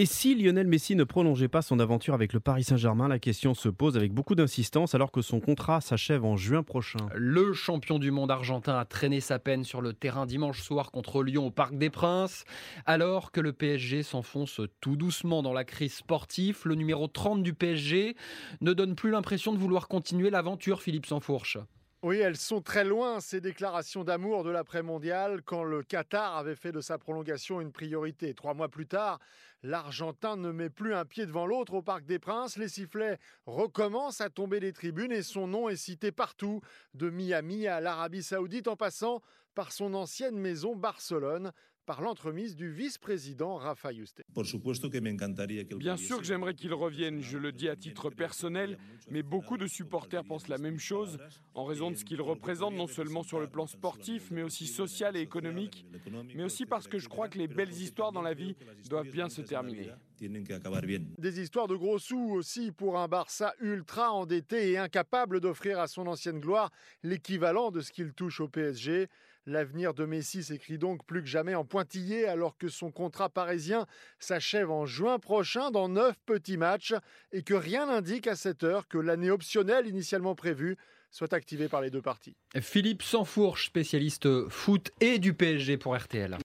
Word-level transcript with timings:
Et 0.00 0.06
si 0.06 0.36
Lionel 0.36 0.68
Messi 0.68 0.94
ne 0.94 1.02
prolongeait 1.02 1.48
pas 1.48 1.60
son 1.60 1.80
aventure 1.80 2.14
avec 2.14 2.32
le 2.32 2.38
Paris 2.38 2.62
Saint-Germain, 2.62 3.08
la 3.08 3.18
question 3.18 3.52
se 3.52 3.68
pose 3.68 3.96
avec 3.96 4.12
beaucoup 4.12 4.36
d'insistance 4.36 4.94
alors 4.94 5.10
que 5.10 5.22
son 5.22 5.40
contrat 5.40 5.80
s'achève 5.80 6.24
en 6.24 6.36
juin 6.36 6.62
prochain. 6.62 7.08
Le 7.16 7.52
champion 7.52 7.98
du 7.98 8.12
monde 8.12 8.30
argentin 8.30 8.78
a 8.78 8.84
traîné 8.84 9.18
sa 9.18 9.40
peine 9.40 9.64
sur 9.64 9.80
le 9.80 9.92
terrain 9.92 10.24
dimanche 10.24 10.62
soir 10.62 10.92
contre 10.92 11.24
Lyon 11.24 11.48
au 11.48 11.50
Parc 11.50 11.76
des 11.76 11.90
Princes. 11.90 12.44
Alors 12.86 13.32
que 13.32 13.40
le 13.40 13.52
PSG 13.52 14.04
s'enfonce 14.04 14.60
tout 14.80 14.94
doucement 14.94 15.42
dans 15.42 15.52
la 15.52 15.64
crise 15.64 15.94
sportive, 15.94 16.60
le 16.64 16.76
numéro 16.76 17.08
30 17.08 17.42
du 17.42 17.52
PSG 17.52 18.14
ne 18.60 18.72
donne 18.74 18.94
plus 18.94 19.10
l'impression 19.10 19.52
de 19.52 19.58
vouloir 19.58 19.88
continuer 19.88 20.30
l'aventure, 20.30 20.80
Philippe 20.80 21.06
Sansfourche. 21.06 21.58
Oui, 22.04 22.18
elles 22.18 22.36
sont 22.36 22.60
très 22.60 22.84
loin, 22.84 23.18
ces 23.18 23.40
déclarations 23.40 24.04
d'amour 24.04 24.44
de 24.44 24.50
l'après-mondial, 24.50 25.42
quand 25.42 25.64
le 25.64 25.82
Qatar 25.82 26.36
avait 26.36 26.54
fait 26.54 26.70
de 26.70 26.80
sa 26.80 26.96
prolongation 26.96 27.60
une 27.60 27.72
priorité. 27.72 28.34
Trois 28.34 28.54
mois 28.54 28.68
plus 28.68 28.86
tard, 28.86 29.18
l'Argentin 29.64 30.36
ne 30.36 30.52
met 30.52 30.70
plus 30.70 30.94
un 30.94 31.04
pied 31.04 31.26
devant 31.26 31.44
l'autre 31.44 31.74
au 31.74 31.82
Parc 31.82 32.04
des 32.04 32.20
Princes. 32.20 32.56
Les 32.56 32.68
sifflets 32.68 33.18
recommencent 33.46 34.20
à 34.20 34.30
tomber 34.30 34.60
des 34.60 34.72
tribunes 34.72 35.10
et 35.10 35.24
son 35.24 35.48
nom 35.48 35.68
est 35.68 35.74
cité 35.74 36.12
partout, 36.12 36.60
de 36.94 37.10
Miami 37.10 37.66
à 37.66 37.80
l'Arabie 37.80 38.22
Saoudite 38.22 38.68
en 38.68 38.76
passant 38.76 39.20
par 39.56 39.72
son 39.72 39.92
ancienne 39.94 40.38
maison 40.38 40.76
Barcelone 40.76 41.50
par 41.88 42.02
l'entremise 42.02 42.54
du 42.54 42.70
vice-président 42.70 43.56
Rafa 43.56 43.92
Yuste. 43.92 44.22
Bien 45.78 45.96
sûr 45.96 46.18
que 46.18 46.24
j'aimerais 46.24 46.52
qu'il 46.52 46.74
revienne, 46.74 47.22
je 47.22 47.38
le 47.38 47.50
dis 47.50 47.66
à 47.66 47.76
titre 47.76 48.10
personnel, 48.10 48.76
mais 49.10 49.22
beaucoup 49.22 49.56
de 49.56 49.66
supporters 49.66 50.22
pensent 50.22 50.48
la 50.48 50.58
même 50.58 50.78
chose 50.78 51.16
en 51.54 51.64
raison 51.64 51.90
de 51.90 51.96
ce 51.96 52.04
qu'il 52.04 52.20
représente 52.20 52.74
non 52.74 52.88
seulement 52.88 53.22
sur 53.22 53.40
le 53.40 53.46
plan 53.46 53.66
sportif, 53.66 54.30
mais 54.30 54.42
aussi 54.42 54.66
social 54.66 55.16
et 55.16 55.20
économique, 55.20 55.86
mais 56.34 56.44
aussi 56.44 56.66
parce 56.66 56.88
que 56.88 56.98
je 56.98 57.08
crois 57.08 57.30
que 57.30 57.38
les 57.38 57.48
belles 57.48 57.72
histoires 57.72 58.12
dans 58.12 58.20
la 58.20 58.34
vie 58.34 58.54
doivent 58.90 59.08
bien 59.08 59.30
se 59.30 59.40
terminer. 59.40 59.88
Des 60.20 61.40
histoires 61.40 61.68
de 61.68 61.76
gros 61.76 61.98
sous 61.98 62.32
aussi 62.32 62.70
pour 62.70 62.98
un 62.98 63.08
Barça 63.08 63.54
ultra 63.60 64.12
endetté 64.12 64.72
et 64.72 64.76
incapable 64.76 65.40
d'offrir 65.40 65.78
à 65.78 65.86
son 65.86 66.06
ancienne 66.06 66.40
gloire 66.40 66.70
l'équivalent 67.02 67.70
de 67.70 67.80
ce 67.80 67.92
qu'il 67.92 68.12
touche 68.12 68.40
au 68.40 68.48
PSG. 68.48 69.08
L'avenir 69.48 69.94
de 69.94 70.04
Messi 70.04 70.44
s'écrit 70.44 70.76
donc 70.76 71.06
plus 71.06 71.22
que 71.22 71.26
jamais 71.26 71.54
en 71.54 71.64
pointillé 71.64 72.28
alors 72.28 72.58
que 72.58 72.68
son 72.68 72.90
contrat 72.90 73.30
parisien 73.30 73.86
s'achève 74.18 74.70
en 74.70 74.84
juin 74.84 75.18
prochain 75.18 75.70
dans 75.70 75.88
neuf 75.88 76.16
petits 76.26 76.58
matchs 76.58 76.92
et 77.32 77.42
que 77.42 77.54
rien 77.54 77.86
n'indique 77.86 78.26
à 78.26 78.36
cette 78.36 78.62
heure 78.62 78.86
que 78.88 78.98
l'année 78.98 79.30
optionnelle 79.30 79.86
initialement 79.86 80.34
prévue 80.34 80.76
soit 81.10 81.32
activée 81.32 81.68
par 81.70 81.80
les 81.80 81.88
deux 81.88 82.02
parties. 82.02 82.36
Philippe 82.60 83.02
Sansfourche, 83.02 83.68
spécialiste 83.68 84.50
foot 84.50 84.90
et 85.00 85.18
du 85.18 85.32
PSG 85.32 85.78
pour 85.78 85.96
RTL. 85.96 86.36